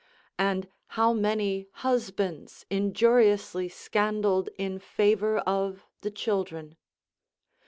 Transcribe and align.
And 0.39 0.67
how 0.97 1.13
many 1.13 1.67
husbands 1.73 2.65
injuriously 2.71 3.69
scandaled 3.69 4.49
in 4.57 4.79
favour 4.79 5.37
of 5.37 5.85
the 6.01 6.09
children! 6.09 6.75